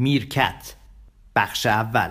[0.00, 0.74] میرکت.
[1.36, 2.10] بخش اول.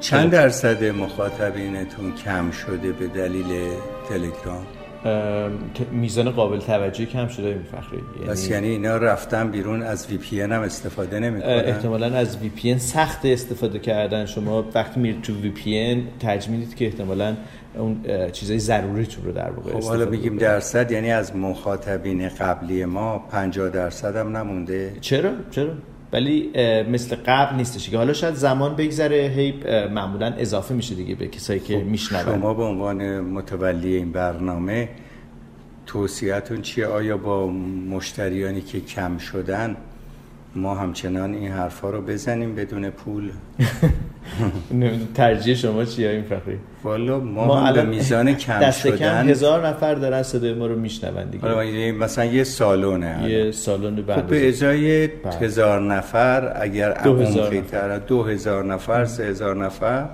[0.00, 3.72] چند درصد مخاطبینتون کم شده به دلیل
[4.08, 4.66] تلگرام؟
[5.92, 7.98] میزان قابل توجهی کم شده این فخری.
[8.16, 12.48] یعنی بس یعنی اینا رفتن بیرون از وی پی هم استفاده نمی‌کنن؟ احتمالا از وی
[12.48, 14.26] پی سخت استفاده کردن.
[14.26, 17.36] شما وقتی میرید تو وی پی ترجیح می‌دید که احتمالا
[17.78, 18.00] اون
[18.32, 23.68] چیزای ضروریتون رو در واقع خب حالا بگیم درصد یعنی از مخاطبین قبلی ما 50
[23.68, 24.92] درصد هم نمونده.
[25.00, 25.70] چرا؟ چرا؟
[26.16, 26.50] ولی
[26.82, 29.54] مثل قبل نیستش که حالا شاید زمان بگذره هی
[29.88, 32.22] معمولا اضافه میشه دیگه به کسایی که خب میشنون.
[32.24, 34.88] شما به عنوان متولی این برنامه
[35.86, 37.46] توصیهتون چیه؟ آیا با
[37.90, 39.76] مشتریانی که کم شدن
[40.54, 43.30] ما همچنان این حرفا رو بزنیم بدون پول؟
[45.14, 49.66] ترجیح شما چیه این فخری والا ما, ما به میزان کم دست شدن کم هزار
[49.66, 55.06] نفر دارن صدای ما رو میشنون دیگه مثلا یه سالونه یه سالن خب به ازای
[55.06, 55.34] بله.
[55.40, 57.98] هزار نفر اگر هزار نفر.
[57.98, 60.08] دو هزار نفر سه هزار نفر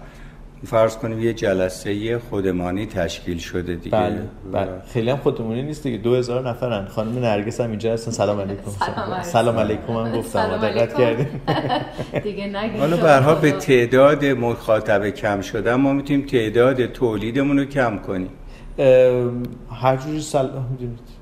[0.65, 3.97] فرض کنیم یه جلسه خودمانی تشکیل شده دیگه.
[3.99, 4.69] بله, بله.
[4.93, 5.99] خیلی هم خودمانی نیست دیگه.
[5.99, 6.87] 2000 نفرن.
[6.87, 8.11] خانم نرگس هم اینجا هستن.
[8.11, 8.71] سلام علیکم.
[9.23, 9.93] سلام علیکم.
[9.93, 10.57] هم گفتم.
[10.57, 11.27] دقت کردیم.
[12.25, 17.99] دیگه نگید حالا به به تعداد مخاطب کم شده ما می‌تونیم تعداد تولیدمون رو کم
[17.99, 18.31] کنیم.
[19.83, 21.22] هر جوری سلام می‌دونید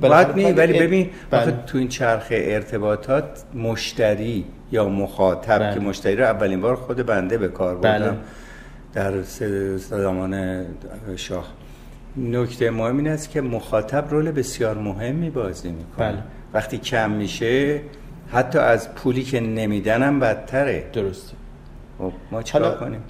[0.00, 1.54] باید نی ولی ببین بله.
[1.66, 5.74] تو این چرخ ارتباطات مشتری یا مخاطب بله.
[5.74, 8.16] که مشتری رو اولین بار خود بنده به کار بردم بله.
[8.92, 9.22] در
[9.76, 10.64] زمان
[11.16, 11.46] شاه
[12.16, 16.22] نکته مهم این است که مخاطب رول بسیار مهمی بازی می‌کنه بله.
[16.54, 17.80] وقتی کم میشه
[18.32, 21.32] حتی از پولی که نمیدنم بدتره درسته
[21.98, 23.00] خب ما چرا کنیم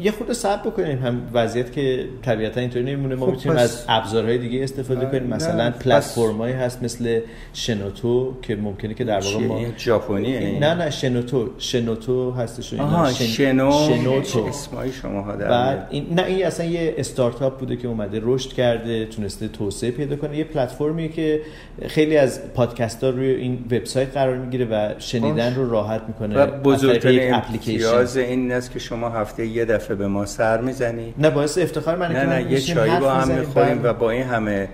[0.00, 0.98] یه خود صبر بکنیم.
[0.98, 3.14] هم وضعیت که طبیعتا اینطوری نمیمونه.
[3.14, 5.22] ما خب می‌تونیم از ابزارهای دیگه استفاده کنیم.
[5.22, 7.20] مثلا پلتفرمایی هست مثل
[7.52, 11.50] شنوتو که ممکنه که در واقع ما ژاپنی نه نه شنوتو.
[11.58, 13.24] شنوتو هستش آها شن...
[13.24, 14.44] شنو شنوتو.
[14.44, 19.48] اسمای شما بعد این نه این اصلا یه استارتاپ بوده که اومده رشد کرده تونسته
[19.48, 20.38] توسعه پیدا کنه.
[20.38, 21.40] یه پلتفرمیه که
[21.88, 26.38] خیلی از پادکست ها روی این وبسایت قرار می‌گیره و شنیدن رو راحت می‌کنه.
[26.38, 31.14] و بزرگترین امتیاز این است که شما هفته یه دفعه به ما سر می‌زنی.
[31.18, 34.68] نه باعث افتخار من نه نه یه چایی با هم می‌خوریم و با این همه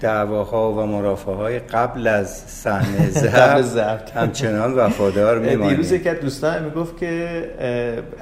[0.00, 3.10] دعواها و مرافعه های قبل از صحنه
[3.62, 5.68] ضبط همچنان وفادار میمانیم.
[5.68, 7.44] دیروز که دوستان می‌گفت که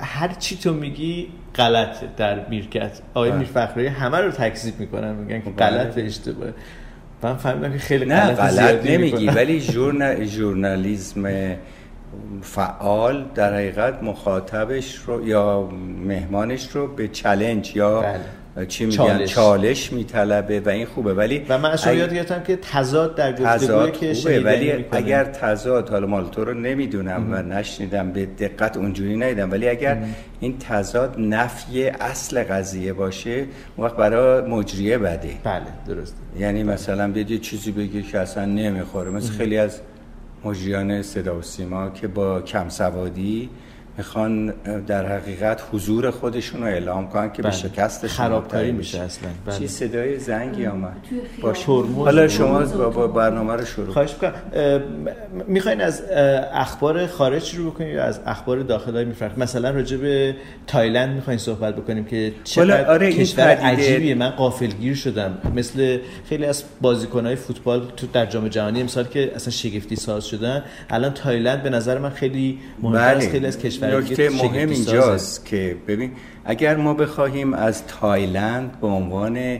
[0.01, 3.01] هر چی تو میگی غلطه در میرکت.
[3.15, 3.39] آقای بله.
[3.39, 5.71] میرفخری همه رو تکذیب می‌کنن میگن که بله.
[5.71, 6.49] غلط اشتباه.
[7.23, 11.27] من فهمیدم که خیلی نه غلط نمیگی ولی ژورنال ژورنالیسم
[12.43, 15.69] فعال در حقیقت مخاطبش رو یا
[16.07, 18.67] مهمانش رو به چلنج یا بله.
[18.67, 21.15] چی میگن؟ چالش, چالش میطلبه و این خوبه.
[21.15, 25.89] ولی و من اصلا یاد گرفتم که تضاد در گفتگوی که خوبه ولی اگر تضاد
[25.89, 29.51] حالا مال تو رو نمی‌دونم و نشنیدم به دقت اونجوری ندیدم.
[29.51, 29.99] ولی اگر
[30.41, 33.45] این تضاد نفی اصل قضیه باشه
[33.77, 39.11] اون وقت برای مجریه بده بله درست یعنی مثلا بیاد چیزی بگی که اصلا نمی‌خوره.
[39.11, 39.81] مثل خیلی از
[40.45, 43.51] مجریان صدا و سیما که با کم سوادی
[43.99, 44.55] می‌خوان
[44.87, 47.51] در حقیقت حضور خودشون رو اعلام کنن که بله.
[47.51, 49.29] به شکستشون خرابکاری میشه اصلا.
[49.47, 49.59] بله.
[49.59, 50.97] چی صدای زنگی آمد.
[51.43, 51.55] با
[52.05, 52.61] حالا شما
[52.91, 54.33] با برنامه رو شروع خواهش می‌کنم.
[55.47, 56.03] می‌خواین از
[56.53, 61.77] اخبار خارج شروع بکنیم یا از اخبار داخل میفرق مثلا راجع به تایلند می‌خواین صحبت
[61.77, 64.15] بکنیم که چقدر آره کشور عجیبیه.
[64.15, 65.39] من غافلگیر شدم.
[65.55, 70.63] مثل خیلی از بازیکنهای فوتبال تو در جام جهانی امسال که اصلا شگفتی ساز شدن.
[70.91, 73.29] الان تایلند به نظر من خیلی مهمه بله.
[73.29, 76.13] خیلی از کشور نکته مهم اینجاست که ببین
[76.45, 79.59] اگر ما بخواهیم از تایلند به عنوان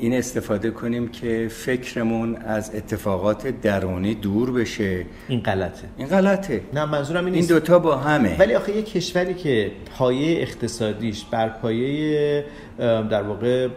[0.00, 5.06] این استفاده کنیم که فکرمون از اتفاقات درونی دور بشه.
[5.28, 5.88] این غلطه.
[5.96, 6.60] این غلطه.
[6.74, 8.36] نه منظورم این این دوتا با همه.
[8.38, 12.44] ولی آخه یه کشوری که پایه اقتصادیش بر پایه
[12.78, 13.68] در واقع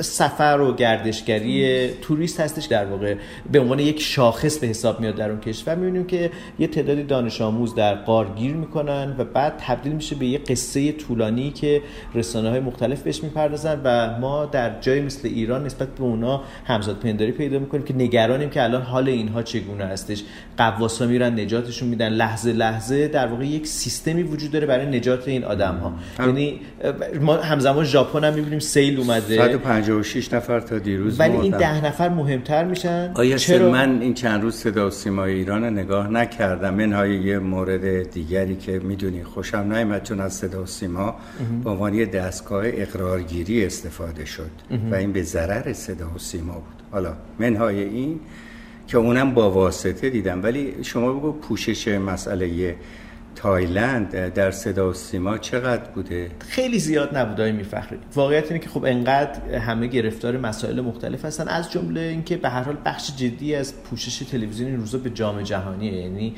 [0.00, 3.14] سفر و گردشگری توریست هستش در واقع
[3.52, 5.74] به عنوان یک شاخص به حساب میاد در اون کشور.
[5.74, 10.26] می‌بینیم که یه تعدادی دانش آموز در قار گیر می‌کنن و بعد تبدیل میشه به
[10.26, 11.82] یه قصه طولانی که
[12.14, 16.42] رسانه های مختلف بهش می‌پردازن و ما در جای مثل مثل ایران نسبت به اونا
[16.64, 20.24] همزاد پنداری پیدا می‌کنیم که نگرانیم که الان حال اینها چگونه هستش.
[20.58, 22.08] قواسا میرن نجاتشون میدن.
[22.08, 25.92] لحظه لحظه در واقع یک سیستمی وجود داره برای نجات این آدم ها
[26.26, 26.60] یعنی
[27.20, 29.36] ما همزمان ژاپن هم می‌بینیم سیل اومده.
[29.36, 33.12] 156 نفر تا دیروز ولی این ده نفر مهمتر میشن.
[33.14, 38.10] آیا چرا؟ من این چند روز صدا و سیمای ایران نگاه نکردم؟ منهای یه مورد
[38.10, 41.14] دیگری که می‌دونی خوشم نیامد چون از صدا و سیما
[41.64, 44.50] به عنوان یه دستگاه اقرارگیری استفاده شد
[44.90, 46.82] و این به ضرر صدا و سیما بود.
[46.90, 48.20] حالا منهای این
[48.86, 50.42] که اونم با واسطه دیدم.
[50.42, 52.76] ولی شما بگو پوشش مسئله
[53.34, 57.98] تایلند در صدا و سیما چقدر بوده؟ خیلی زیاد نبوده میفخری.
[58.14, 61.48] واقعیت اینه که خب انقدر همه گرفتار مسائل مختلف هستن.
[61.48, 65.42] از جمله اینکه به هر حال بخش جدی از پوشش تلویزیون این روزا به جام
[65.42, 65.92] جهانیه.
[65.92, 66.34] یعنی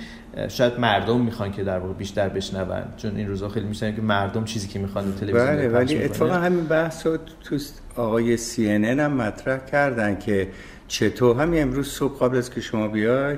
[0.48, 4.44] شاید مردم می‌خوان که در واقع بیشتر بشنون چون این روزا خیلی میشن که مردم
[4.44, 7.58] چیزی که می‌خوان تلویزیون بله ولی اتفاقا همین بحث رو تو
[7.96, 10.48] آقای سی هم مطرح کردن که
[10.88, 13.36] چطور؟ همین امروز صبح قبل از که شما بیای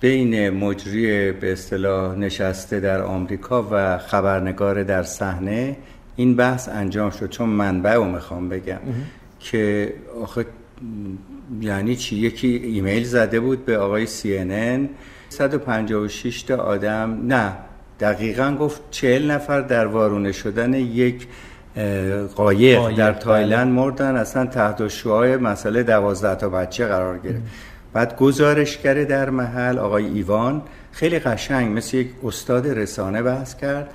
[0.00, 5.76] بین مجری به اصطلاح نشسته در آمریکا و خبرنگار در صحنه
[6.16, 7.30] این بحث انجام شد.
[7.30, 8.78] چون منبع رو می‌خوام بگم
[9.40, 10.46] که آخه
[11.60, 14.88] یعنی چی؟ یکی ایمیل زده بود به آقای سی ان
[15.28, 17.52] 156 تا آدم نه
[18.00, 21.26] دقیقا گفت 40 نفر در وارونه شدن یک
[22.34, 23.20] قایق در بله.
[23.20, 24.16] تایلند مردن.
[24.16, 27.42] اصلا تحت شعای مسئله دوازده تا بچه قرار گرفت.
[27.96, 30.62] بعد گزارشگر در محل آقای ایوان
[30.92, 33.90] خیلی قشنگ مثل یک استاد رسانه بحث کرد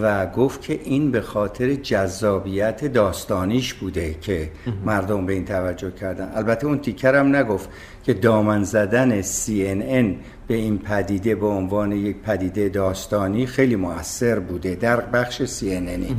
[0.00, 4.50] و گفت که این به خاطر جذابیت داستانیش بوده که
[4.84, 6.32] مردم به این توجه کردن.
[6.34, 7.68] البته اون تیکرم نگفت
[8.04, 10.14] که دامن زدن CNN
[10.46, 16.12] به این پدیده به عنوان یک پدیده داستانی خیلی موثر بوده در بخش CNN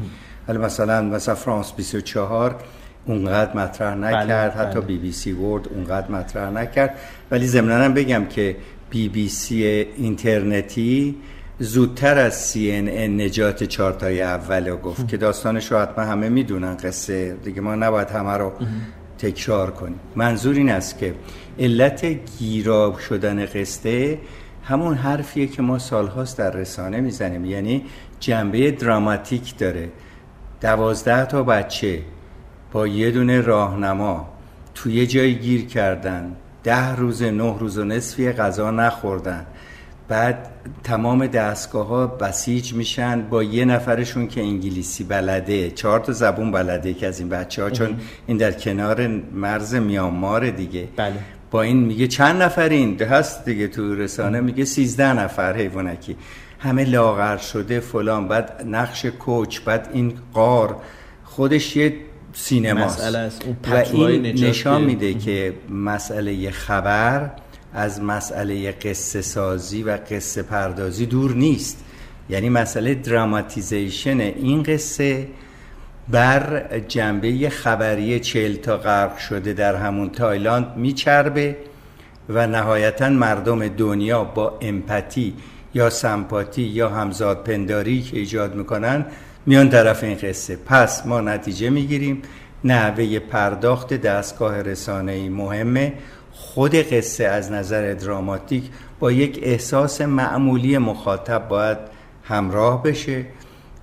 [0.48, 2.56] ولی مثلا مثلا فرانس 24
[3.06, 6.96] اونقدر مطرح بله، نکرد بله، حتی بی بی سی ورد اونقدر مطرح نکرد.
[7.31, 8.56] ولی ضمناً بگم که
[8.90, 9.63] بی بی سی
[9.98, 11.16] اینترنتی
[11.60, 16.30] زودتر از سی ان ان نجات چارتای اول رو گفت که داستانش رو حتما همه
[16.30, 18.52] می‌دونن قصه دیگه ما نباید همه رو
[19.18, 20.00] تکرار کنیم.
[20.16, 21.13] منظور این است که
[21.60, 24.19] علت گیراب شدن قصه
[24.63, 27.46] همون حرفیه که ما سالهاست در رسانه می‌زنیم.
[27.46, 27.86] یعنی
[28.19, 29.90] جنبه دراماتیک داره.
[30.62, 32.00] دوازده تا بچه
[32.75, 34.30] با یه دونه راهنما
[34.74, 36.36] توی جای گیر کردن.
[36.63, 39.45] ده روز نه روز و نصفی غذا نخوردن.
[40.07, 40.48] بعد
[40.83, 45.72] تمام دستگاه ها بسیج میشن با یه نفرشون که انگلیسی بلده.
[45.72, 47.95] چهار تا زبون بلده که از این بچه ها چون
[48.27, 50.88] این در کنار مرز میانمار دیگه.
[50.95, 51.13] بله.
[51.51, 54.39] با این میگه چند نفرین؟ هست دیگه تو رسانه.
[54.42, 56.16] میگه سیزده نفر حیوانکی
[56.60, 58.27] همه لاغر شده فلان.
[58.27, 60.77] بعد نقش کوچ بعد این قار
[61.24, 61.94] خودش یه
[62.36, 63.16] سینماست
[63.72, 67.30] و این نشان میده که مسئله خبر
[67.74, 71.84] از مسئله قصه سازی و قصه پردازی دور نیست.
[72.30, 75.28] یعنی مسئله دراماتیزیشن این قصه
[76.10, 81.58] بر جنبه خبری چهل تا غرق شده در همون تایلاند میچربه
[82.30, 85.34] و نهایتا مردم دنیا با امپاتی
[85.74, 89.06] یا سمپاتی یا همزاد پنداری که ایجاد می‌کنن
[89.46, 90.56] میان طرف این قصه.
[90.56, 92.22] پس ما نتیجه می‌گیریم.
[92.64, 95.94] نحوه پرداخت دستگاه رسانه مهمه.
[96.32, 98.64] خود قصه از نظر دراماتیک
[99.00, 101.78] با یک احساس معمولی مخاطب باید
[102.24, 103.26] همراه بشه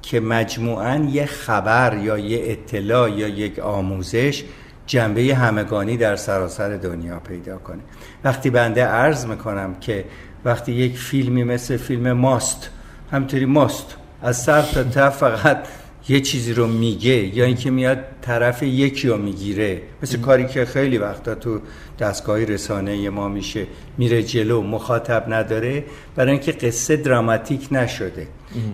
[0.03, 4.45] که مجموعا یه خبر یا یه اطلاع یا یک آموزش
[4.87, 7.83] جنبه همگانی در سراسر دنیا پیدا کنه.
[8.25, 10.05] وقتی بنده عرض می‌کنم که
[10.45, 12.71] وقتی یک فیلمی مثل فیلم ماست
[13.13, 15.59] همطوری ماست از سر تا ته فقط
[16.09, 19.83] یه چیزی رو میگه یا اینکه میاد طرف یکی رو می‌گیره.
[20.03, 21.61] مثل کاری که خیلی وقتا تو
[21.99, 23.67] دستگاه رسانه ما میشه.
[23.99, 25.85] میره جلو مخاطب نداره.
[26.17, 28.27] برای اینکه قصه دراماتیک نشده.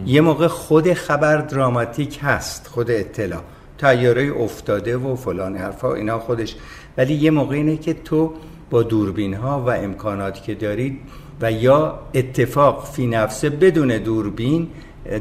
[0.07, 3.43] یه موقع خود خبر دراماتیک هست خود اطلاع.
[3.79, 6.57] تیاره افتاده و فلان حرفا اینا خودش.
[6.97, 8.35] ولی یه موقع اینه که تو
[8.71, 10.99] با دوربین ها و امکاناتی که دارید
[11.41, 14.69] و یا اتفاق فی نفسه بدون دوربین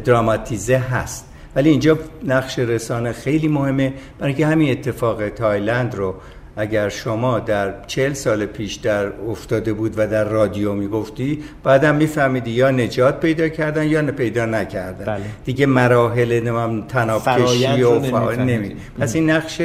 [0.06, 1.26] دراماتیزه هست.
[1.56, 3.94] ولی اینجا نقش رسانه خیلی مهمه.
[4.20, 6.16] برای که همین اتفاق تایلند رو
[6.58, 12.52] اگر شما در چل سال پیش در افتاده بود و در رادیو می‌گفتی بعدم میفهمیدی
[12.52, 15.06] یا نجات پیدا کردن یا پیدا نکردن.
[15.06, 15.24] بله.
[15.46, 19.62] دیگه مراحل نمام تنابکشی و نمی پس این نقش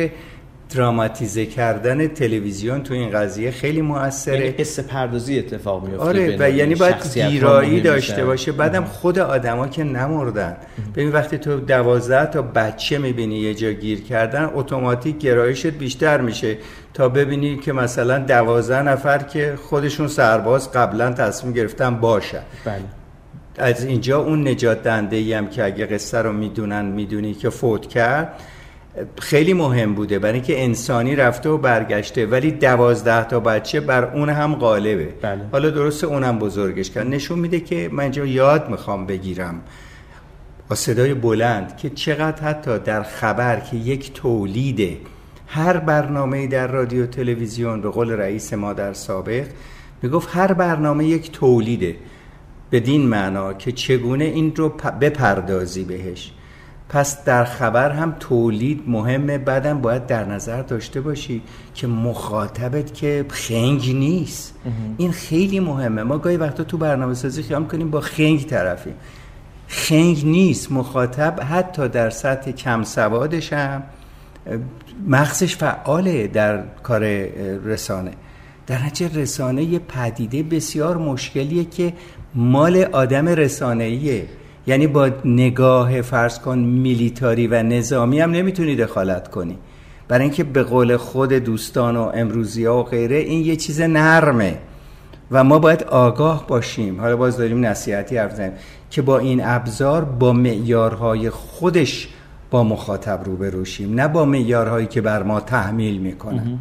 [0.75, 4.39] دراماتیزه کردن تلویزیون تو این قضیه خیلی موثره.
[4.39, 8.53] یعنی قصه پردازی اتفاق میفته آره و یعنی باید گیرایی داشته باشه.
[8.53, 10.57] بعدم خود آدما که نمردن.
[10.95, 16.59] ببین وقتی تو دوازده تا بچه می‌بینی یه جا گیر کردن اتوماتیک گرایشت بیشتر میشه.
[16.95, 22.41] تا ببینی که مثلا دوازده نفر که خودشون سرباز قبلا تصمیم گرفتن باشه.
[22.65, 22.75] بله.
[23.59, 28.33] از اینجا اون نجات دنده هم که اگه قصه رو می‌دونن می‌دونی که فوت کرد.
[29.19, 34.29] خیلی مهم بوده برای اینکه انسانی رفته و برگشته ولی دوازده تا بچه بر اون
[34.29, 35.09] هم غالبه.
[35.23, 35.41] بله.
[35.53, 37.07] حالا درسته اونم بزرگش کرد.
[37.07, 39.61] نشون میده که من اینجا یاد می‌خوام بگیرم
[40.69, 44.97] با صدای بلند که چقدر حتی در خبر که یک تولیده
[45.47, 49.47] هر برنامه در رادیو تلویزیون به قول رئیس ما در سابق
[50.03, 51.97] می‌گفت هر برنامه یک تولیده
[52.73, 54.69] بدین معنا که چگونه این رو
[55.01, 56.33] بپردازی بهش.
[56.93, 61.43] پس در خبر هم تولید مهمه بعدم باید در نظر داشته باشی
[61.75, 64.55] که مخاطبت که خنگ نیست.
[64.97, 66.03] این خیلی مهمه.
[66.03, 68.95] ما گاهی وقتا تو برنامه سازی خیام کنیم با خنگ طرفیم.
[69.69, 70.73] خنگ نیست.
[70.73, 73.83] مخاطب حتی در سطح کم سوادش هم
[75.07, 77.05] مغزش فعاله در کار
[77.65, 78.13] رسانه.
[78.67, 81.93] در نتیجه رسانه یه پدیده بسیار مشکلیه که
[82.35, 84.27] مال آدم رسانه‌ایه.
[84.67, 89.59] یعنی با نگاه فرض کن میلیتاری و نظامی هم نمی‌تونی دخالت کنی.
[90.09, 94.59] برای اینکه به قول خود دوستان و امروزی ها و غیره این یه چیز نرمه.
[95.31, 97.01] و ما باید آگاه باشیم.
[97.01, 98.41] حالا باز داریم نصیحتی حرف
[98.91, 102.09] که با این ابزار با معیارهای خودش
[102.51, 106.59] با مخاطب رو بروشیم نه با معیارهایی که بر ما تحمیل می‌کنن.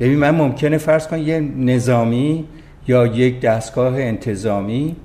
[0.00, 2.44] ببین من ممکنه فرض کنم یه نظامی
[2.88, 4.96] یا یک دستگاه انتظامی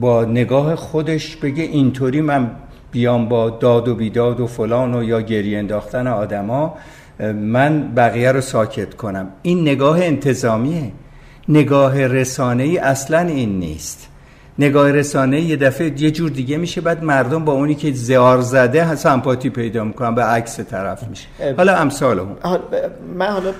[0.00, 2.50] با نگاه خودش بگه اینطوری من
[2.92, 6.74] بیام با داد و بیداد و فلان و یا گریه انداختن آدما
[7.34, 9.28] من بقیه رو ساکت کنم.
[9.42, 10.92] این نگاه انتظامیه.
[11.48, 14.08] نگاه رسانه ای اصلا این نیست.
[14.58, 18.94] نگاه رسانه یه دفعه یه جور دیگه میشه بعد مردم با اونی که زیار زده
[18.94, 21.26] سمپاتی پیدا می‌کنن به عکس طرف میشه.
[21.56, 22.36] حالا امثال هم.
[23.18, 23.52] من حالا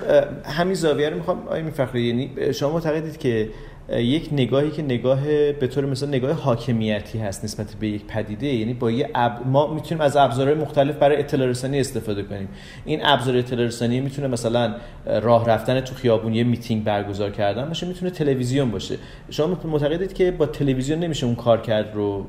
[0.43, 3.49] همین زاویه رو می‌خوام آیا میفخری یعنی شما معتقدید که
[3.89, 8.73] یک نگاهی که نگاه به طور مثلا نگاه حاکمیتی هست نسبت به یک پدیده یعنی
[8.73, 9.09] با یه
[9.45, 12.47] ما می‌تونیم از ابزارهای مختلف برای اطلاع رسانی استفاده کنیم.
[12.85, 14.75] این ابزار اطلاع رسانی می‌تونه مثلا
[15.05, 18.97] راه رفتن تو خیابون یه میتینگ برگزار کردن باشه می‌تونه تلویزیون باشه.
[19.29, 22.25] شما معتقدید که با تلویزیون نمیشه اون کار کرد رو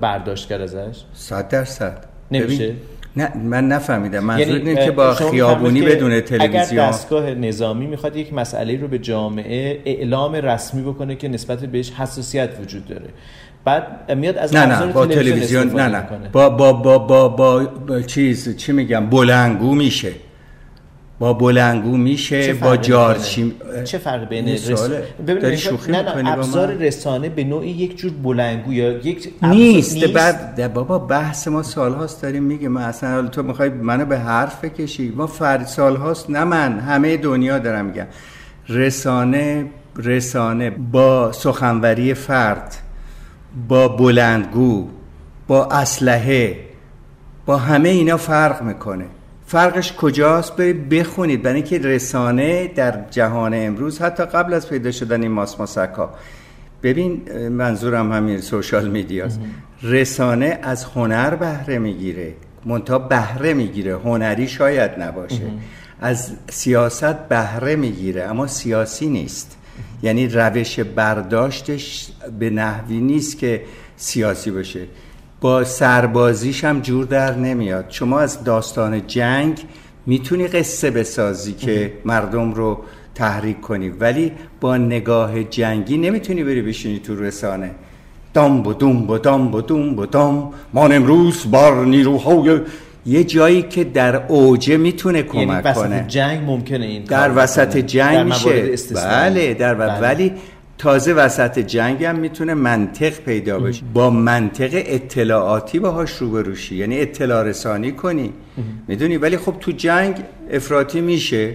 [0.00, 2.04] برداشت کرد ازش؟ 100 درصد.
[2.30, 2.74] نمیشه؟
[3.16, 4.24] نه من نفهمیدم.
[4.24, 6.84] منظور یعنی اینه که با خیابونی بدون تلویزیون.
[6.84, 11.90] اگر دستگاه نظامی می‌خواد یک مسئله رو به جامعه اعلام رسمی بکنه که نسبت بهش
[11.90, 13.08] حساسیت وجود داره.
[13.64, 16.06] بعد میاد از نه نه با تلویزیون نه نه.
[16.32, 20.12] با با با با, با, چیز چی میگم بلنگو میشه.
[21.18, 24.56] با بلنگو میشه با جارچی چه فرق بین
[25.56, 30.06] شوخی نه نه ابزار رسانه به نوعی یک جور بلنگو یا یک نیست, نیست.
[30.06, 35.12] بعد بابا بحث ما سالهاست داریم میگه من اصلا تو می‌خوای منو به حرف بکشی؟
[35.16, 38.06] ما فرد سالهاست نه من همه دنیا دارم میگم
[38.68, 42.74] رسانه رسانه با سخنوری فرد
[43.68, 44.88] با بلندگو
[45.46, 46.56] با اسلحه
[47.46, 49.04] با همه اینا فرق می‌کنه.
[49.48, 51.42] فرقش کجاست؟ برید بخونید.
[51.42, 56.14] برای اینکه رسانه در جهان امروز حتی قبل از پیدا شدن این ماس ها
[56.82, 59.40] ببین منظورم همین سوشال میدیاست.
[59.82, 62.34] رسانه از هنر بهره می‌گیره.
[62.64, 63.98] منتها بهره می‌گیره.
[63.98, 65.50] هنری شاید نباشه.
[66.00, 68.22] از سیاست بهره می‌گیره.
[68.22, 69.58] اما سیاسی نیست.
[70.02, 73.62] یعنی روش برداشتش به نحوی نیست که
[73.96, 74.80] سیاسی باشه.
[75.40, 77.84] با سربازیش هم جور در نمیاد.
[77.88, 79.58] شما از داستان جنگ
[80.06, 82.78] می‌تونی قصه بسازی که مردم رو
[83.14, 87.70] تحریک کنی ولی با نگاه جنگی نمی‌تونی بری بشینی تو رسانه.
[88.34, 92.60] دام و دوم و دام و دوم و دام ما امروز بر نیروهای
[93.06, 96.04] یه جایی که در اوجه می‌تونه یعنی کمک یعنی کنه.
[96.08, 98.76] جنگ ممکنه این در وسط جنگ میشه.
[98.94, 100.00] بله در بله.
[100.00, 100.32] ولی
[100.78, 103.82] تازه وسط جنگ هم می‌تونه منطق پیدا بشه.
[103.94, 108.32] با منطق اطلاعاتی باهاش روبروشی یعنی اطلاع رسانی کنی.
[108.88, 110.16] می‌دونی؟ ولی خب تو جنگ
[110.50, 111.54] افراطی میشه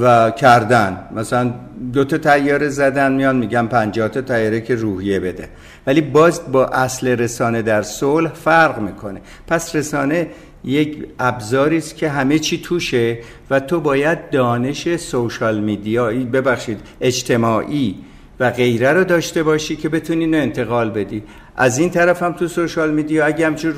[0.00, 1.08] و کردن.
[1.16, 1.54] مثلا
[1.92, 5.48] دو تا تیاره زدن میان میگن 50 تا تیاره که روحیه بده.
[5.86, 9.20] ولی باز با اصل رسانه در صلح فرق می‌کنه.
[9.46, 10.28] پس رسانه
[10.64, 13.18] یک ابزاری است که همه چی توشه
[13.50, 17.94] و تو باید دانش سوشال میدیایی ببخشید اجتماعی
[18.40, 21.22] و غیره رو داشته باشی که بتونی اینو انتقال بدی.
[21.56, 23.74] از این طرف هم تو سوشال میدیا اگه همچون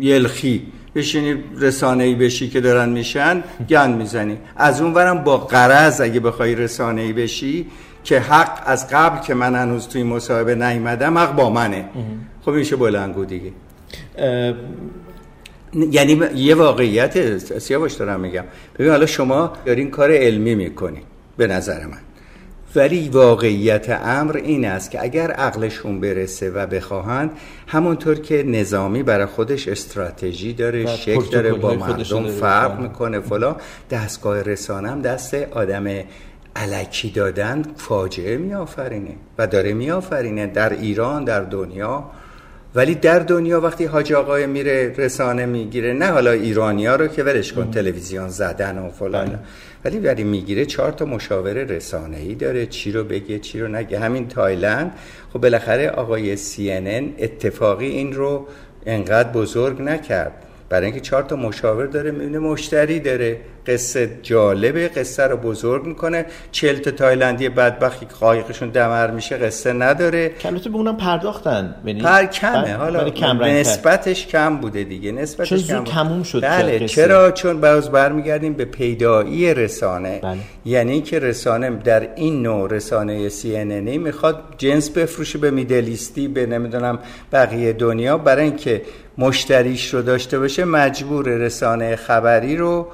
[0.00, 4.38] یلخی بشینی رسانه ای بشی که دارن میشن گند می‌زنی.
[4.56, 7.66] از اون برم با قرض اگه بخوای رسانه ای بشی
[8.04, 11.84] که حق از قبل که من هنوز توی مصاحبه نیومدم حق با منه.
[12.42, 13.52] خب میشه بلنگو دیگه.
[15.90, 18.44] یعنی یه واقعیت سیاوش دارم میگم.
[18.78, 21.00] ببین حالا شما دارین کار علمی می‌کنی
[21.36, 21.98] به نظر من.
[22.76, 27.30] ولی واقعیت امر این است که اگر عقلشون برسه و بخواهند
[27.66, 33.20] همونطور که نظامی برای خودش استراتژی داره شکل داره با مردم فرق می‌کنه.
[33.20, 33.56] فلا
[33.90, 35.84] دستگاه رسانم دست آدم
[36.56, 42.10] علکی دادن فاجعه میآفرینه و داره میآفرینه در ایران در دنیا.
[42.74, 47.52] ولی در دنیا وقتی حاج آقای میره رسانه می‌گیره نه حالا ایرانیا رو که ولش
[47.52, 49.26] کن تلویزیون زدن و فلان.
[49.26, 49.38] بله.
[49.84, 53.98] ولی ولی می‌گیره چهار تا مشاور رسانه ای داره چی رو بگه چی رو نگه.
[53.98, 54.92] همین تایلند.
[55.32, 58.46] خب بالاخره آقای CNN اتفاقی این رو
[58.86, 60.32] انقدر بزرگ نکرد.
[60.68, 63.40] برای اینکه چهار تا مشاور داره می‌بینه مشتری داره.
[63.66, 66.26] قصه جالبه قصه رو بزرگ می‌کنه.
[66.52, 70.28] چل تا تایلندی بدبختی قایقشون دمر میشه قصه نداره.
[70.28, 71.74] کلمه به اونم پرداختن.
[71.84, 72.74] یعنی پر کمه.
[72.74, 75.12] حالا کم نسبتش کم بوده دیگه.
[75.12, 80.20] نسبتش چون زود تموم شد بله چرا؟ چون باز برمیگردیم به پیدایی رسانه.
[80.22, 80.38] بله.
[80.64, 86.98] یعنی که رسانه در این نوع رسانه سی می‌خواد جنس بفروشه به میدلیستی به نمی‌دونم
[87.32, 88.18] بقیه دنیا.
[88.18, 88.82] برای اینکه
[89.18, 92.86] مشتریش رو داشته باشه مجبور رسانه خبری رو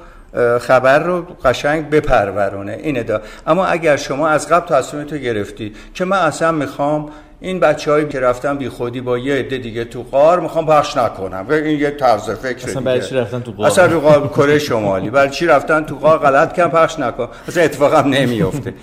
[0.60, 2.72] خبر رو قشنگ بپرورونه.
[2.72, 3.20] اینه دا.
[3.46, 7.08] اما اگر شما از قبل تصمیم تو گرفتی که من اصلا می‌خوام
[7.40, 10.96] این بچه هایی که رفتن بی خودی با یه عده دیگه تو قار می‌خوام پخش
[10.96, 11.46] نکنم.
[11.50, 15.10] این یه طرز فکر اصلا برای چی رفتن تو قار اصلا رو قار کره شمالی.
[15.10, 17.28] برای چی رفتن تو قار غلط کم پخش نکن.
[17.48, 18.74] اصلا اتفاقم نمیفته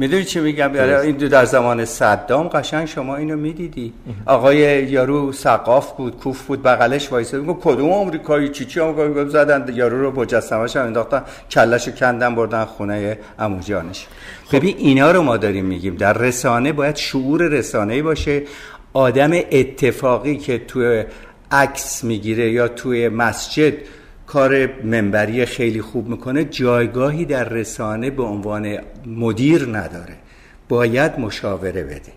[0.00, 3.92] می‌دونی چی میگم؟ این دو در زمان صدام قشنگ شما اینو می‌دیدی.
[4.26, 7.40] آقای یارو سقاف بود کوف بود بغلش وایساد.
[7.40, 12.64] میگه کدوم آمریکایی؟ چی چی آمریکایی؟ زدن یارو رو مجسمه‌اش هم انداختن کلهشو کندن بردن
[12.64, 14.06] خونه عمو جانش
[14.44, 14.56] خب.
[14.56, 15.96] ببین اینا رو ما داریم میگیم.
[15.96, 18.42] در رسانه باید شعور رسانه‌ای باشه.
[18.92, 21.04] آدم اتفاقی که توی
[21.52, 23.72] عکس می‌گیره یا توی مسجد
[24.32, 30.14] کار منبری خیلی خوب می‌کنه جایگاهی در رسانه به عنوان مدیر نداره.
[30.68, 32.12] باید مشاوره بده.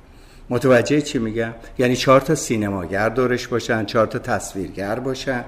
[0.49, 5.43] متوجه چی میگم؟ یعنی چهار تا سینماگر دورش باشن چهار تا تصویرگر باشن.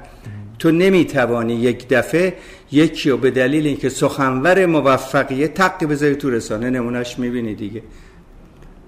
[0.59, 2.33] تو نمی‌توانی یک دفعه
[2.71, 7.81] یکی رو به دلیل اینکه سخنور موفقیه تقی بذاری تو رسانه نمونهش می‌بینی دیگه.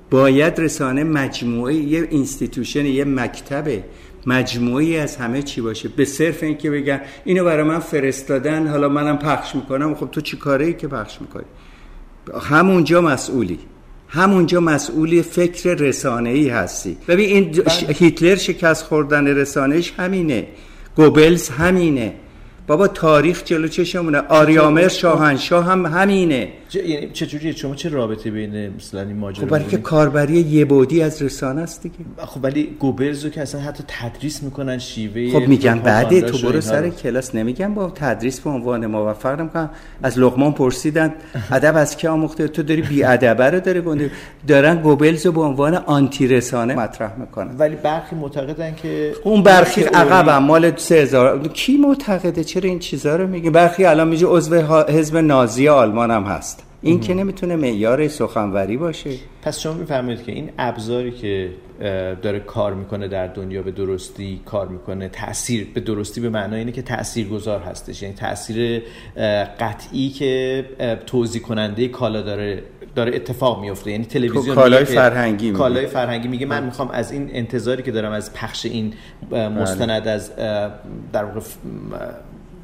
[0.10, 3.84] باید رسانه مجموعه یه institution یه مکتبه
[4.28, 5.90] مجموعی از همه چی باشه.
[5.90, 10.38] به صرف اینکه بگن اینو برای من فرستادن حالا منم پخش می‌کنم خب تو چی
[10.38, 11.46] کاره ای که پخش می‌کنی؟
[12.42, 13.60] همونجا مسئولی.
[14.10, 16.98] همونجا مسئولی فکر رسانه ای هستی.
[17.08, 17.94] ببین این بله.
[17.94, 20.48] هیتلر شکست خوردن رسانهش همینه.
[20.96, 22.14] گوبلز همینه.
[22.68, 24.18] بابا تاریخ جلو چشمونه.
[24.18, 26.52] آریامر شاهنشاه هم همینه.
[26.74, 31.02] یعنی چجوریه شما چه رابطه بین مثلا این ماجرا خب برای که کاربری یه بودی
[31.02, 31.96] از رسانه است دیگه.
[32.18, 36.90] خب ولی گوبلزو که اصلا حتی تدریس می‌کنن شیوه خب میگن بعد تو برو سر
[36.90, 37.36] کلاس.
[37.36, 39.70] نمیگن با تدریس به عنوان موفق نمی‌کنن
[40.04, 41.14] از لقمان پرسیدن
[41.52, 44.12] ادب از کی آموخته؟ تو داری بی ادبه رو داری گنده.
[44.48, 47.56] دارن گوبلزو به عنوان آنتی رسانه مطرح می‌کنن.
[47.58, 53.28] ولی برخی معتقدن که اون برخی عقب مال 3000 کی معتقده؟ چرا این چیزا رو
[53.28, 54.56] میگه؟ برخی الان میگه عضو
[54.90, 56.64] حزب نازی آلمان هم هست.
[56.82, 59.10] این که نمی‌تونه معیار سخنوری باشه.
[59.42, 61.50] پس شما میفرمایید که این ابزاری که
[62.22, 66.72] داره کار می‌کنه در دنیا به درستی کار می‌کنه تاثیر به درستی به معنای اینه
[66.72, 68.02] که تاثیر گذار هستش.
[68.02, 68.84] یعنی تاثیر
[69.60, 70.66] قطعی که
[71.06, 72.64] توضیح کننده کالا داره
[72.96, 77.84] داره اتفاق میفته یعنی تلویزیون کالای فرهنگی کالای فرهنگی میگه من می‌خوام از این انتظاری
[77.84, 78.94] که دارم از پخش این
[79.32, 80.36] مستند از
[81.14, 81.40] در واقع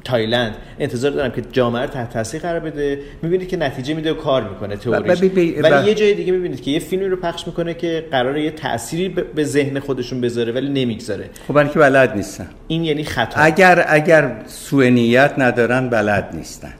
[0.04, 0.54] تایلند.
[0.78, 2.98] انتظار دارم که جامعه رو تحت تاثیر قرار بده.
[3.22, 5.22] می‌بینید که نتیجه میده و کار می‌کنه تئوریش.
[5.62, 9.08] ولی یه جای دیگه می‌بینید که یه فیلمی رو پخش می‌کنه که قراره یه تأثیری
[9.08, 11.30] به ذهن خودشون بذاره ولی نمی‌گذاره.
[11.48, 13.40] خب که بلد نیستن این یعنی خطا.
[13.40, 16.72] اگر اگر سوء نیت ندارن بلد نیستن.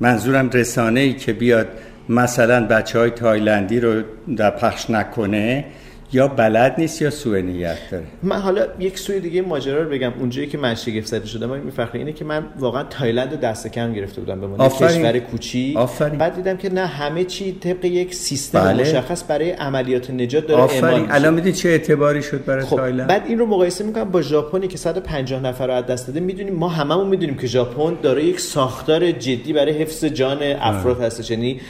[0.00, 1.68] منظورم رسانه ای که بیاد
[2.08, 4.02] مثلا بچه های تایلندی رو
[4.36, 5.64] در پخش نکنه
[6.12, 10.12] یا بلد نیست یا سوء نیت داره؟ من حالا یک سوی دیگه ماجرا رو بگم.
[10.18, 13.92] اونجایی که من شگفت زده شدم این میفخره اینه که من واقعا تایلند دست کم
[13.92, 16.18] گرفته بودم به عنوان کشور کوچیک آفرین.
[16.18, 18.82] بعد دیدم که نه همه چی طبق یک سیستم بله.
[18.82, 20.62] مشخص برای عملیات نجات داره.
[20.62, 21.06] آفرین.
[21.10, 22.76] الان می‌دید چه اعتباری شد برای خب.
[22.76, 26.20] تایلند؟ بعد این رو مقایسه می‌کنم با ژاپنی که 150 نفر رو از دست داده.
[26.20, 31.30] می‌دونیم ما هممون می‌دونیم که ژاپن داره یک ساختار جدی برای حفظ جان افراد هستش.
[31.30, 31.60] یعنی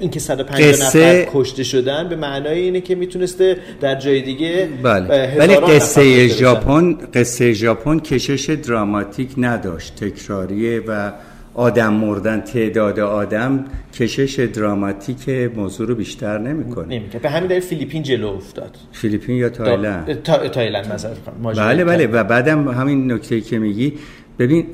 [0.00, 5.38] اینکه 150 نفر کشته شدن به معنای اینه که می‌تونسته در جای دیگه بله.
[5.38, 9.96] ولی قصه ژاپن قصه ژاپن کشش دراماتیک نداشت.
[9.96, 11.12] تکراریه و
[11.54, 13.64] آدم مردن تعداد آدم
[13.98, 16.86] کشش دراماتیک موضوع رو بیشتر نمی‌کنه.
[16.86, 17.20] نمی‌کنه.
[17.20, 18.76] به همین دلیل فیلیپین جلو افتاد.
[18.92, 20.48] فیلیپین یا تایلند؟ تا...
[20.48, 21.10] تایلند مثلا
[21.54, 22.06] بله بله.
[22.06, 23.92] و بعدم همین نکته که میگی
[24.38, 24.66] ببین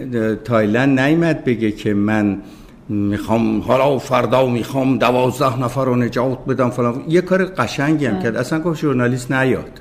[0.45, 2.39] تایلند نیمد بگه که من
[2.91, 7.03] می‌خوام حالا فردا می‌خوام دوازده نفر رو نجات بدم فلان.
[7.09, 8.37] یه کار قشنگی هم کرد.
[8.37, 9.81] اصلا گفت ژورنالیست نیاد.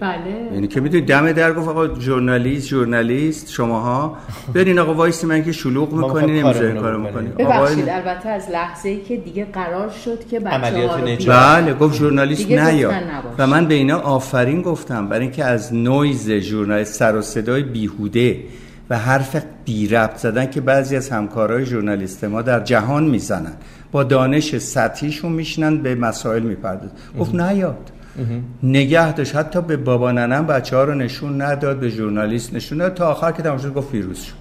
[0.00, 0.50] بله.
[0.52, 4.16] یعنی که می‌دونی دم در گفت آقا ژورنالیست ژورنالیست شماها.
[4.54, 9.00] برین آقا وایسی من که شلوغ می‌کنی نمی‌ذارین کارو می‌کنی ببخشید البته از لحظه ای
[9.00, 12.94] که دیگه قرار شد که عملیات بله گفت ژورنالیست نیاد.
[13.38, 15.08] و من به اینا آفرین گفتم.
[15.08, 18.40] برای اینکه از نویز ژورنالیست سر و صدای بیهوده
[18.90, 23.52] و حرف بی ربط زدن که بعضی از همکارای ژورنالیست ما در جهان می‌زنن.
[23.92, 26.94] با دانش سطحیشون میشنن به مسائل می‌پردازن.
[27.18, 27.90] گفت نیاد.
[28.62, 29.36] نگه داشت.
[29.36, 32.94] حتی به بابا ننم بچه ها رو نشون نداد به ژورنالیست نشون نداد.
[32.94, 34.34] تا آخر که تمام شد گفت ویروس شد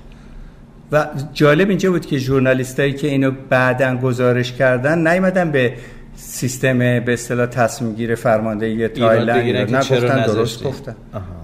[0.92, 5.74] و جالب اینجا بود که ژورنالیستایی که اینو بعدا گزارش کردن نیومدن به
[6.16, 10.96] سیستم به اصطلاح تصمیم گیری فرماندهی تایلند نه گفتن درست گفتن.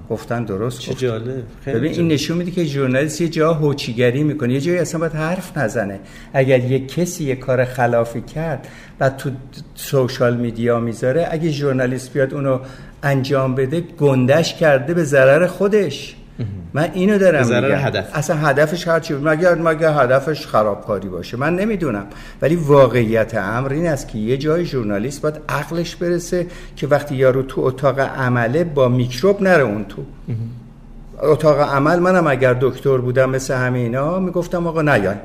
[0.09, 1.43] گفتن درست چه جالب.
[1.65, 4.53] ببین این نشون میده که ژورنالیست یه جا هوچیگری می‌کنه.
[4.53, 5.99] یه جایی اصلا باید حرف نزنه.
[6.33, 8.67] اگر یه کسی یه کار خلافی کرد
[8.99, 9.29] و تو
[9.75, 12.59] سوشال میدیا می‌ذاره اگه ژورنالیست بیاد اونو
[13.03, 16.15] انجام بده گندش کرده به ضرر خودش.
[16.73, 17.75] من اینو دارم میگم.
[17.75, 18.09] هدف.
[18.13, 22.05] اصلا هدفش هر چی مگر مگر هدفش خرابکاری باشه؟ من نمی‌دونم.
[22.41, 27.43] ولی واقعیت امر این است که یه جای ژورنالیست باید عقلش برسه که وقتی یارو
[27.43, 30.03] تو اتاق عمله با میکروب نره اون تو.
[31.21, 35.17] اتاق عمل منم اگر دکتر بودم مثل همینا می‌گفتم آقا نیاین.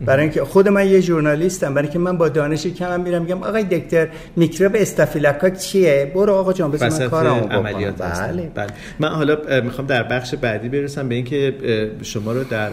[0.00, 1.74] برای اینکه خود من یه ژورنالیستم.
[1.74, 6.52] برای اینکه من با دانش کمم میرم میگم آقای دکتر میکروب استافیلاکوک چیه؟ برو آقا
[6.52, 8.50] جان بس من کارمو عملیات بله.
[8.54, 8.66] بله.
[8.98, 11.54] من حالا می‌خوام در بخش بعدی برسم به اینکه
[12.02, 12.70] شما رو در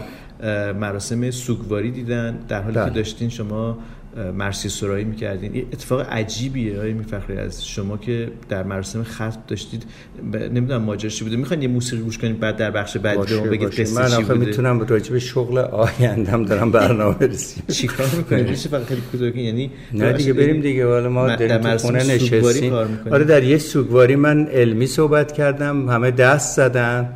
[0.80, 2.38] مراسم سوگواری دیدن.
[2.48, 2.90] در حالی که بله.
[2.90, 3.78] داشتین شما
[4.38, 5.52] مرسی سرایی می‌کردین.
[5.52, 9.84] این اتفاق عجیبیه های میفخری از شما که در مراسم ختم داشتید.
[10.32, 10.36] ب...
[10.36, 11.36] نمی‌دونم ماجرا بوده.
[11.36, 14.80] می‌خواین یه موسیقی گوش کنید بعد در بخش بعدی به بگید قصه من آخه می‌تونم
[14.80, 17.64] راجع به شغل آیندم دارم برنامه برسیم.
[17.72, 20.86] چیکار می‌کنید میشه فقط خیلی کوتاه یعنی نه دیگه بریم دیگه.
[20.86, 22.72] حالا ما در خونه نشستیم.
[23.10, 25.88] آره در یه سوگواری من علمی صحبت کردم.
[25.88, 27.08] همه دست زدن.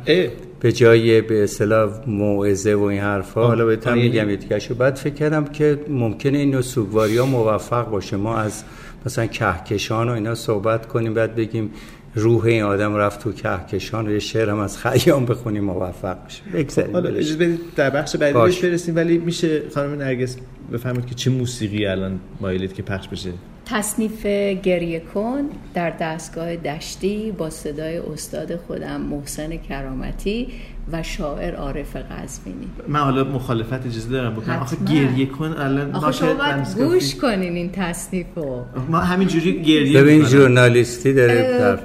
[0.61, 5.13] به جای به اصطلاح موعظه و این حرفا حالا بهتون میگم یعنی یه بعد فکر
[5.13, 8.17] کردم که ممکنه این سوگواری ها موفق باشه.
[8.17, 8.63] ما از
[9.05, 11.71] مثلا کهکشان و اینا صحبت کنیم بعد بگیم
[12.15, 16.41] روح این آدم رفت تو کهکشان و یه شعر هم از خیام بخونیم موفق بشه
[16.53, 20.37] بگذاریم حالا اجازه در بخش بعدی برسیم ولی میشه خانم نرگس
[20.73, 23.29] بفهمید که چه موسیقی الان مایلید که پخش بشه؟
[23.71, 24.25] تصنیف
[24.63, 25.41] گریه کن
[25.73, 30.47] در دستگاه دشتی با صدای استاد خودم محسن کرامتی
[30.91, 34.59] و شاعر عارف قزوینی من حالا مخالفت اجازه دارم بکنم.
[34.59, 40.01] آخه گریه کن الان آخه شما باید گوش کنین این تصنیف رو ما همینجوری گریه
[40.01, 41.79] ببین ژورنالیستی داره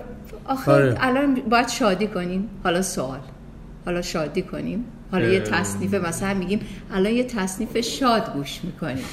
[0.45, 0.97] آخه آره.
[1.01, 3.19] الان باید شادی کنیم حالا سوال.
[3.85, 6.61] حالا شادی کنیم حالا یه تصنیف مثلا میگیم
[6.93, 9.05] الان یه تصنیف شاد گوش می‌کنیم.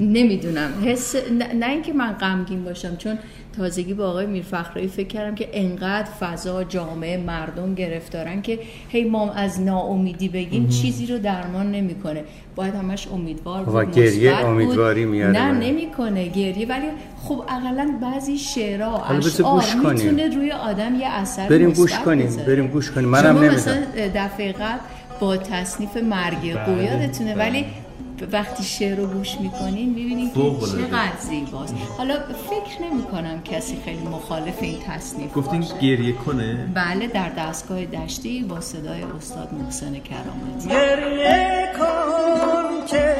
[0.00, 0.70] نمی‌دونم.
[0.84, 1.14] حس
[1.54, 3.18] نه اینکه من غمگین باشم چون
[3.56, 9.32] تازگی با آقای میرفخرایی فکر کردم که انقدر فضا جامعه مردم گرفتارن که هی ما
[9.32, 12.24] از ناامیدی بگیم چیزی رو درمان نمی‌کنه.
[12.56, 16.86] باید همش امیدوار بود و گریه امیدواری میاره نه نمی‌کنه گریه ولی
[17.22, 22.90] خب اقلا بعضی شعرها اشعار می‌تونه روی آدم یه اثر بریم گوش کنیم بریم گوش
[22.90, 23.08] کنیم.
[23.08, 23.54] منم نمی‌دونم.
[23.54, 23.82] مثلا
[24.14, 24.52] دفعه
[25.20, 26.54] با تصنیف مرگ.
[26.54, 26.84] بله.
[26.84, 27.44] یادتونه بله.
[27.44, 27.66] ولی
[28.32, 31.74] وقتی شعر رو گوش می‌کنین می‌بینین که چقدر زیباست.
[31.98, 37.84] حالا فکر نمی کنم کسی خیلی مخالف این تصنیف گفتین گریه کنه؟ بله در دستگاه
[37.84, 40.68] دشتی با صدای استاد محسن کرامتی.
[40.68, 43.16] گریه کن که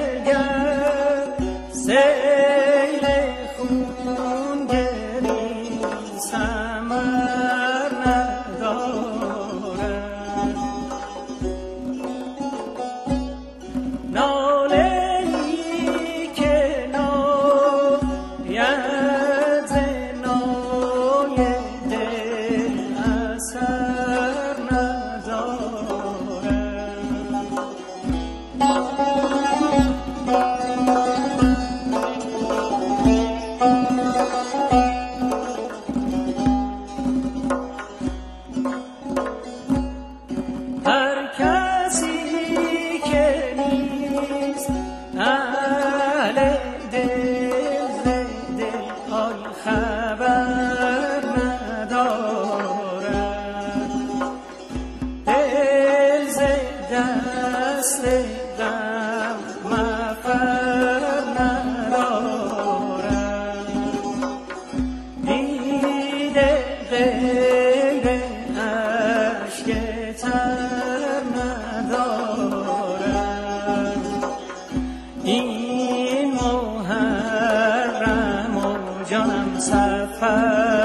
[79.24, 80.75] gonna suffer.